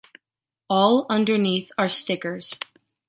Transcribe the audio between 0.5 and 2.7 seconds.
All underneath are stickers.